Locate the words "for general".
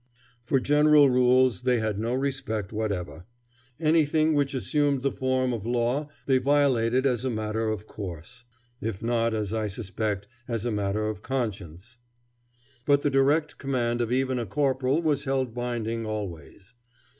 0.45-1.11